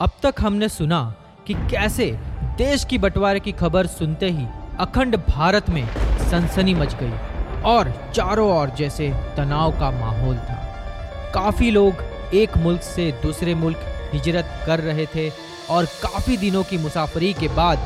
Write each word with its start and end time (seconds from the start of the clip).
अब 0.00 0.10
तक 0.22 0.34
हमने 0.40 0.68
सुना 0.68 0.98
कि 1.46 1.54
कैसे 1.70 2.04
देश 2.58 2.84
की 2.84 2.98
बंटवारे 2.98 3.40
की 3.40 3.52
खबर 3.52 3.86
सुनते 3.86 4.28
ही 4.30 4.46
अखंड 4.80 5.16
भारत 5.28 5.68
में 5.70 5.86
सनसनी 6.30 6.74
मच 6.74 6.94
गई 7.02 7.62
और 7.62 7.90
चारों 8.14 8.48
ओर 8.52 8.70
जैसे 8.70 9.08
तनाव 9.36 9.72
का 9.80 9.90
माहौल 9.90 10.36
था। 10.36 10.54
काफ़ी 11.34 11.70
लोग 11.70 12.02
एक 12.34 12.56
मुल्क 12.58 12.82
से 12.82 13.10
दूसरे 13.22 13.54
मुल्क 13.54 13.80
हिजरत 14.12 14.62
कर 14.66 14.80
रहे 14.80 15.06
थे 15.06 15.28
और 15.70 15.84
काफ़ी 16.02 16.36
दिनों 16.36 16.62
की 16.62 16.78
मुसाफरी 16.78 17.32
के 17.32 17.48
बाद 17.54 17.78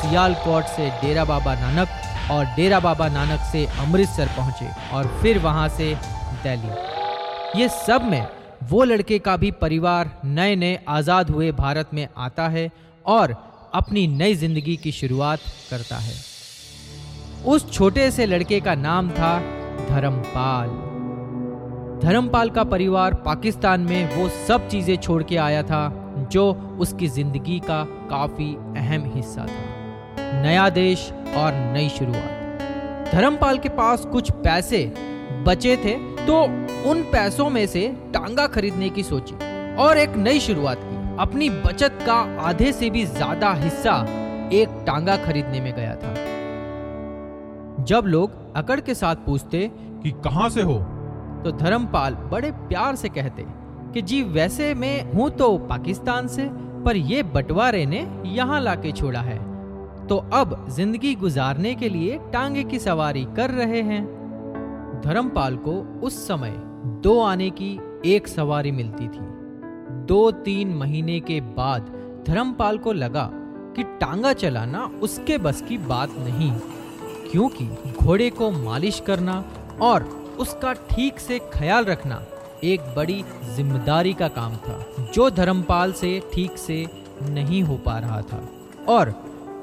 सियालकोट 0.00 0.64
से 0.66 0.88
डेरा 1.02 1.24
बाबा 1.24 1.54
नानक 1.54 2.30
और 2.30 2.44
डेरा 2.56 2.80
बाबा 2.80 3.08
नानक 3.08 3.40
से 3.52 3.66
अमृतसर 3.80 4.28
पहुँचे 4.36 4.70
और 4.92 5.18
फिर 5.22 5.38
वहाँ 5.38 5.68
से 5.68 5.94
दिल्ली। 6.42 7.60
ये 7.60 7.68
सब 7.86 8.10
में 8.10 8.26
वो 8.62 8.84
लड़के 8.84 9.18
का 9.18 9.36
भी 9.36 9.50
परिवार 9.50 10.10
नए 10.24 10.56
नए 10.56 10.78
आज़ाद 10.88 11.30
हुए 11.30 11.50
भारत 11.52 11.90
में 11.94 12.06
आता 12.16 12.48
है 12.48 12.70
और 13.06 13.34
अपनी 13.74 14.06
नई 14.06 14.34
ज़िंदगी 14.34 14.76
की 14.76 14.92
शुरुआत 14.92 15.40
करता 15.70 15.96
है। 15.96 16.14
उस 17.46 17.70
छोटे 17.72 18.10
से 18.10 18.26
लड़के 18.26 18.60
का 18.60 18.74
नाम 18.74 19.10
था 19.10 19.38
धर्मपाल। 19.88 20.68
धर्मपाल 22.02 22.50
का 22.50 22.64
परिवार 22.64 23.14
पाकिस्तान 23.14 23.80
में 23.80 24.16
वो 24.16 24.28
सब 24.48 24.68
चीज़ें 24.68 24.96
छोड़ 24.96 25.22
के 25.22 25.36
आया 25.36 25.62
था, 25.62 25.88
जो 26.32 26.52
उसकी 26.80 27.08
ज़िंदगी 27.08 27.58
का 27.60 27.82
काफ़ी 28.10 28.54
अहम 28.76 29.12
हिस्सा 29.14 29.46
था। 29.46 30.42
नया 30.42 30.68
देश 30.70 31.10
और 31.36 31.54
नई 31.72 31.88
शुरुआत। 31.88 33.12
धर्मपाल 33.12 33.58
के 33.58 33.68
पास 33.68 34.04
कुछ 34.04 34.30
पैसे 34.44 34.84
बचे 35.46 35.76
थे 35.76 35.94
तो 36.26 36.42
उन 36.90 37.02
पैसों 37.12 37.48
में 37.50 37.66
से 37.66 37.88
टांगा 38.14 38.46
खरीदने 38.48 38.88
की 38.90 39.02
सोची 39.04 39.34
और 39.78 39.98
एक 39.98 40.16
नई 40.18 40.40
शुरुआत 40.40 40.78
की। 40.80 40.96
अपनी 41.18 41.48
बचत 41.50 41.98
का 42.06 42.14
आधे 42.42 42.72
से 42.72 42.90
भी 42.90 43.04
ज़्यादा 43.06 43.52
हिस्सा 43.54 43.94
एक 44.54 44.68
टांगा 44.86 45.16
खरीदने 45.18 45.60
में 45.60 45.72
गया 45.74 45.94
था। 45.96 46.14
जब 47.84 48.06
लोग 48.06 48.32
अकड़ 48.56 48.80
के 48.80 48.94
साथ 48.94 49.16
पूछते 49.26 49.70
कि 50.02 50.10
कहाँ 50.24 50.48
से 50.50 50.62
हो 50.62 50.78
तो 51.44 51.50
धर्मपाल 51.54 52.14
बड़े 52.30 52.50
प्यार 52.52 52.96
से 52.96 53.08
कहते 53.10 53.44
कि 53.94 54.02
जी 54.02 54.22
वैसे 54.24 54.72
मैं 54.74 55.12
हूँ 55.12 55.28
तो 55.30 55.56
पाकिस्तान 55.68 56.28
से, 56.28 56.48
पर 56.84 56.96
ये 56.96 57.22
बंटवारे 57.24 57.84
ने 57.86 58.06
यहाँ 58.28 58.60
लाके 58.60 58.92
छोड़ा 58.92 59.20
है। 59.20 59.38
तो 60.06 60.16
अब 60.34 60.66
ज़िंदगी 60.70 61.14
गुजारने 61.14 61.74
के 61.74 61.88
लिए 61.88 62.18
टांगे 62.32 62.64
की 62.64 62.78
सवारी 62.78 63.24
कर 63.36 63.50
रहे 63.52 63.82
हैं। 63.82 64.04
धर्मपाल 65.02 65.56
को 65.58 65.72
उस 66.02 66.26
समय 66.26 66.54
दो 67.02 67.18
आने 67.20 67.48
की 67.50 67.78
एक 68.06 68.28
सवारी 68.28 68.70
मिलती 68.70 69.08
थी। 69.08 69.26
दो 70.06 70.30
तीन 70.30 70.74
महीने 70.74 71.18
के 71.20 71.40
बाद 71.56 71.92
धर्मपाल 72.28 72.78
को 72.78 72.92
लगा 72.92 73.28
कि 73.76 73.82
टांगा 74.00 74.32
चलाना 74.32 74.84
उसके 75.02 75.38
बस 75.38 75.60
की 75.62 75.78
बात 75.78 76.14
नहीं, 76.18 76.50
क्योंकि 77.30 77.66
घोड़े 77.94 78.30
को 78.30 78.50
मालिश 78.50 79.00
करना 79.06 79.44
और 79.82 80.02
उसका 80.38 80.72
ठीक 80.90 81.20
से 81.20 81.38
ख्याल 81.52 81.84
रखना 81.84 82.22
एक 82.64 82.80
बड़ी 82.96 83.22
ज़िम्मेदारी 83.54 84.12
का 84.14 84.28
काम 84.28 84.56
था, 84.56 84.78
जो 85.14 85.28
धर्मपाल 85.30 85.92
से 85.92 86.20
ठीक 86.34 86.58
से 86.58 86.84
नहीं 87.22 87.62
हो 87.62 87.76
पा 87.76 87.98
रहा 87.98 88.20
था। 88.22 88.48
और 88.88 89.14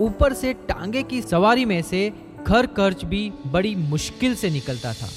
ऊपर 0.02 0.34
से 0.34 0.53
टांगे 0.68 1.03
की 1.03 1.22
सवारी 1.22 1.66
में 1.66 1.81
से 1.81 2.12
घर 2.44 2.66
खर्च 2.68 3.03
भी 3.06 3.31
बड़ी 3.47 3.75
मुश्किल 3.75 4.36
से 4.36 4.50
निकलता 4.50 4.94
था। 4.94 5.08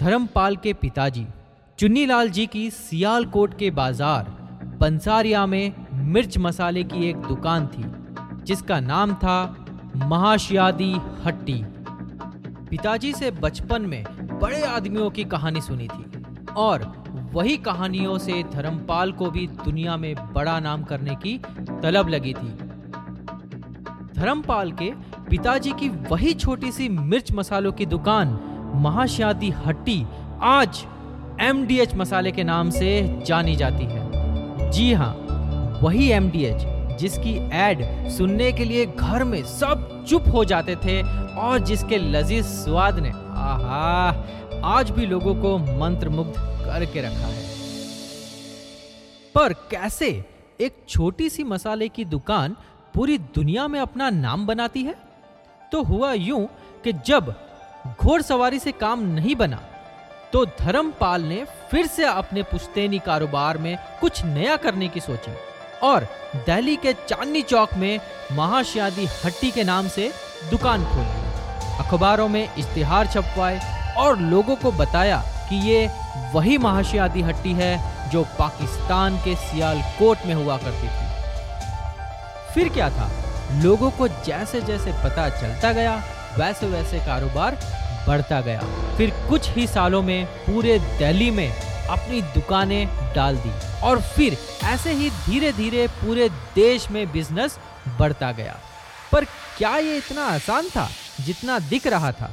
धर्मपाल 0.00 0.56
के 0.56 0.72
पिताजी, 0.72 1.24
चुन्नीलाल 1.78 2.28
जी 2.28 2.46
की 2.46 2.70
सियालकोट 2.70 3.56
के 3.58 3.70
बाज़ार, 3.70 4.24
पंसारिया 4.80 5.44
में 5.46 5.72
मिर्च 6.12 6.38
मसाले 6.38 6.82
की 6.84 7.08
एक 7.08 7.16
दुकान 7.16 7.66
थी, 7.66 7.84
जिसका 8.44 8.78
नाम 8.80 9.14
था 9.14 9.36
महाशियादी 9.96 10.90
हट्टी। 11.24 11.62
पिताजी 12.70 13.12
से 13.12 13.30
बचपन 13.30 13.82
में 13.82 14.04
बड़े 14.40 14.62
आदमियों 14.62 15.10
की 15.10 15.24
कहानी 15.24 15.60
सुनी 15.60 15.88
थी, 15.88 16.04
और 16.52 16.82
वही 17.32 17.56
कहानियों 17.56 18.16
से 18.18 18.42
धर्मपाल 18.52 19.12
को 19.12 19.30
भी 19.30 19.46
दुनिया 19.64 19.96
में 19.96 20.14
बड़ा 20.32 20.58
नाम 20.60 20.82
करने 20.82 21.14
की 21.16 21.38
तलब 21.82 22.08
लगी 22.08 22.32
थी। 22.32 22.48
धर्मपाल 24.14 24.72
के 24.72 24.90
पिताजी 25.30 25.72
की 25.72 25.88
वही 26.10 26.34
छोटी 26.34 26.72
सी 26.72 26.88
मिर्च 26.88 27.32
मसालों 27.32 27.72
की 27.72 27.86
दुकान 27.86 28.36
महाशादी 28.74 29.50
हट्टी 29.50 30.06
आज 30.42 30.84
एमडीएच 31.40 31.94
मसाले 31.94 32.32
के 32.32 32.44
नाम 32.44 32.70
से 32.70 33.22
जानी 33.26 33.56
जाती 33.56 33.84
है। 33.84 34.70
जी 34.70 34.92
हाँ 34.92 35.14
वही 35.82 36.10
एमडीएच 36.10 36.64
जिसकी 36.98 37.50
एड 37.52 38.08
सुनने 38.08 38.52
के 38.52 38.64
लिए 38.64 38.86
घर 38.86 39.24
में 39.24 39.42
सब 39.42 40.04
चुप 40.08 40.24
हो 40.28 40.44
जाते 40.44 40.76
थे 40.76 41.02
और 41.36 41.58
जिसके 41.58 41.98
लजीज 41.98 42.44
स्वाद 42.44 42.98
ने, 42.98 43.08
आहा, 43.08 44.24
आज 44.64 44.90
भी 44.90 45.06
लोगों 45.06 45.34
को 45.34 45.58
मंत्रमुग्ध 45.58 46.34
करके 46.38 47.00
रखा 47.00 47.26
है। 47.26 47.42
पर 49.34 49.52
कैसे 49.52 50.24
एक 50.60 50.76
छोटी 50.88 51.30
सी 51.30 51.44
मसाले 51.44 51.88
की 51.88 52.04
दुकान 52.04 52.56
पूरी 52.94 53.18
दुनिया 53.18 53.68
में 53.68 53.80
अपना 53.80 54.10
नाम 54.10 54.46
बनाती 54.46 54.82
है? 54.82 54.94
तो 55.72 55.82
हुआ 55.82 56.12
यूँ 56.12 56.46
कि 56.84 56.92
जब 56.92 57.34
घोड़सवारी 57.86 58.58
से 58.58 58.72
काम 58.72 59.00
नहीं 59.02 59.36
बना 59.36 59.60
तो 60.32 60.44
धर्मपाल 60.44 61.22
ने 61.22 61.44
फिर 61.70 61.86
से 61.86 62.04
अपने 62.04 62.42
पुश्तैनी 62.42 62.98
कारोबार 62.98 63.58
में 63.58 63.78
कुछ 64.00 64.24
नया 64.24 64.56
करने 64.56 64.88
की 64.88 65.00
सोची 65.00 65.32
और 65.82 66.06
दिल्ली 66.36 66.76
के 66.76 66.92
चांदनी 66.92 67.42
चौक 67.42 67.74
में 67.74 68.00
महाशियादी 68.32 69.06
हट्टी 69.24 69.50
के 69.50 69.64
नाम 69.64 69.88
से 69.88 70.10
दुकान 70.50 70.84
खोली। 70.84 71.84
अखबारों 71.84 72.28
में 72.28 72.54
इश्तिहार 72.54 73.06
छपवाए 73.06 73.60
और 73.96 74.18
लोगों 74.18 74.56
को 74.56 74.72
बताया 74.72 75.22
कि 75.48 75.56
ये 75.56 75.90
वही 76.34 76.58
महाशियादी 76.58 77.22
हट्टी 77.22 77.52
है 77.52 78.10
जो 78.10 78.22
पाकिस्तान 78.38 79.18
के 79.18 79.34
सियालकोट 79.36 80.26
में 80.26 80.34
हुआ 80.34 80.56
करती 80.56 80.88
थी। 80.88 82.54
फिर 82.54 82.68
क्या 82.68 82.90
था? 82.90 83.10
लोगों 83.62 83.90
को 83.90 84.08
जैसे 84.08 84.60
जैसे 84.60 84.92
पता 84.92 85.28
चलता 85.28 85.72
गया 85.72 86.02
वैसे 86.38 86.66
वैसे 86.66 86.98
कारोबार 86.98 87.58
बढ़ता 88.08 88.40
गया। 88.40 88.60
फिर 88.96 89.10
कुछ 89.28 89.50
ही 89.50 89.66
सालों 89.66 90.02
में 90.02 90.26
पूरे 90.46 90.78
दिल्ली 90.78 91.30
में 91.30 91.50
अपनी 91.50 92.20
दुकानें 92.34 92.86
डाल 93.14 93.36
दी 93.36 93.50
और 93.82 94.00
फिर 94.02 94.36
ऐसे 94.64 94.92
ही 94.92 95.10
धीरे 95.10 95.52
धीरे 95.52 95.86
पूरे 95.96 96.28
देश 96.54 96.90
में 96.90 97.06
बिज़नेस 97.12 97.58
बढ़ता 97.98 98.30
गया। 98.32 98.56
पर 99.12 99.24
क्या 99.58 99.76
ये 99.76 99.96
इतना 99.96 100.24
आसान 100.26 100.68
था 100.68 100.88
जितना 101.20 101.58
दिख 101.58 101.86
रहा 101.86 102.12
था? 102.12 102.30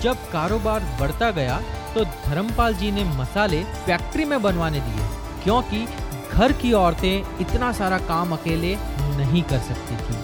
जब 0.00 0.30
कारोबार 0.32 0.80
बढ़ता 1.00 1.30
गया 1.30 1.60
तो 1.94 2.04
धर्मपाल 2.04 2.74
जी 2.74 2.90
ने 2.90 3.04
मसाले 3.04 3.62
फैक्ट्री 3.86 4.24
में 4.24 4.40
बनवाने 4.42 4.80
दिए, 4.80 5.06
क्योंकि 5.44 5.86
घर 6.32 6.52
की 6.52 6.72
औरतें 6.72 7.38
इतना 7.40 7.72
सारा 7.72 7.98
काम 8.08 8.32
अकेले 8.32 8.74
नहीं 9.16 9.42
कर 9.42 9.58
सकती 9.60 9.96
थी। 9.96 10.16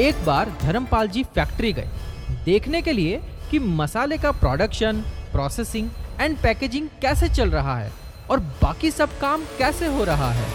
एक 0.00 0.24
बार 0.26 0.48
धर्मपाल 0.62 1.08
जी 1.08 1.22
फैक्ट्री 1.24 1.72
गए। 1.72 1.88
देखने 2.44 2.80
के 2.82 2.92
लिए 2.92 3.20
कि 3.50 3.58
मसाले 3.58 4.16
का 4.18 4.32
प्रोडक्शन 4.32 5.00
प्रोसेसिंग 5.32 5.90
एंड 6.20 6.36
पैकेजिंग 6.38 6.88
कैसे 7.02 7.28
चल 7.28 7.50
रहा 7.50 7.76
है 7.78 7.92
और 8.30 8.40
बाकी 8.62 8.90
सब 8.90 9.18
काम 9.18 9.44
कैसे 9.58 9.86
हो 9.86 10.04
रहा 10.04 10.30
है। 10.32 10.46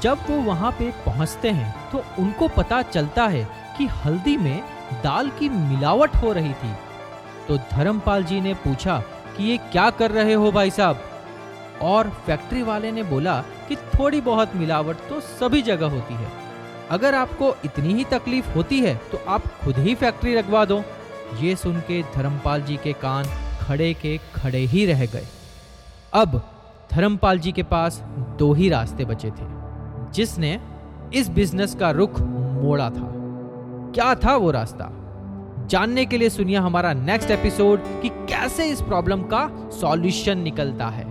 जब 0.00 0.18
वो 0.30 0.40
वहाँ 0.42 0.70
पे 0.72 0.90
पहुँचते 1.06 1.50
हैं 1.50 1.74
तो 1.92 2.04
उनको 2.18 2.48
पता 2.48 2.82
चलता 2.84 3.26
है 3.26 3.44
कि 3.78 3.86
हल्दी 3.96 4.36
में 4.36 4.60
दाल 5.04 5.30
की 5.30 5.48
मिलावट 5.48 6.16
हो 6.16 6.32
रही 6.32 6.52
थी। 6.52 6.74
तो 7.48 7.56
धर्मपाल 7.72 8.24
जी 8.24 8.40
ने 8.40 8.54
पूछा 8.54 8.98
कि 9.36 9.44
ये 9.44 9.56
क्या 9.72 9.90
कर 9.90 10.10
रहे 10.10 10.34
हो 10.34 10.50
भाई 10.52 10.70
साहब? 10.70 11.04
और 11.82 12.08
फैक्ट्री 12.26 12.62
वाले 12.62 12.90
ने 12.92 13.02
बोला 13.04 13.40
कि 13.68 13.76
थोड़ी 13.76 14.20
बहुत 14.20 14.56
मिलावट 14.56 15.08
तो 15.08 15.20
सभी 15.20 15.62
जगह 15.62 15.86
होती 15.86 16.14
है। 16.14 16.46
अगर 16.90 17.14
आपको 17.14 17.54
इतनी 17.64 17.94
ही 17.94 18.04
तकलीफ़ 18.04 18.48
होती 18.48 18.78
है 18.80 18.94
तो 19.12 19.18
आप 19.28 19.46
खुद 19.62 19.78
ही 19.78 19.94
फैक्ट्री 19.94 20.34
लगवा 20.34 20.64
दो। 20.64 20.82
ये 21.40 21.56
सुन 21.56 21.80
के 21.80 22.02
धर्मपाल 22.14 22.62
जी 22.62 22.76
के 22.76 22.92
कान 22.92 23.24
खड़े 23.60 23.92
के 23.94 24.16
खड़े 24.34 24.58
ही 24.58 24.84
रह 24.86 25.04
गए। 25.06 25.26
अब 26.12 26.40
धर्मपाल 26.92 27.38
जी 27.38 27.52
के 27.52 27.62
पास 27.62 28.00
दो 28.38 28.52
ही 28.52 28.68
रास्ते 28.68 29.04
बचे 29.04 29.30
थे, 29.30 29.46
जिसने 30.12 30.60
इस 31.14 31.28
बिज़नेस 31.28 31.74
का 31.74 31.90
रुख 31.90 32.20
मोड़ा 32.20 32.88
था। 32.90 33.12
क्या 33.94 34.14
था 34.14 34.36
वो 34.36 34.50
रास्ता? 34.50 34.90
जानने 35.66 36.04
के 36.06 36.18
लिए 36.18 36.28
सुनिए 36.28 36.56
हमारा 36.56 36.92
नेक्स्ट 36.92 37.30
एपिसोड 37.30 37.80
कि 38.02 38.08
कैसे 38.08 38.66
इस 38.66 38.80
प्रॉब्लम 38.82 39.22
का 39.22 39.48
सॉल्यूशन 39.80 40.38
निकलता 40.38 40.86
है। 40.86 41.06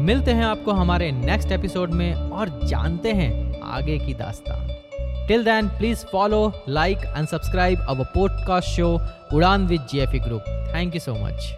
मिलते 0.00 0.30
हैं 0.30 0.44
आपको 0.44 0.72
हमारे 0.72 1.10
नेक्स्ट 1.12 1.52
एपिसोड 1.52 1.90
में 1.90 2.14
और 2.14 2.60
जानते 2.64 3.12
हैं 3.12 3.45
आगे 3.66 3.98
की 3.98 4.14
दास्तान। 4.14 5.26
Till 5.28 5.44
then 5.44 5.68
please 5.68 6.04
follow 6.06 6.52
like 6.68 6.98
and 6.98 7.28
subscribe 7.28 7.80
our 7.88 8.04
podcast 8.04 8.68
show 8.68 9.00
Udaan 9.34 9.66
with 9.66 9.86
JFE 9.92 10.18
group 10.18 10.44
thank 10.74 10.94
you 10.94 11.00
so 11.00 11.14
much 11.14 11.52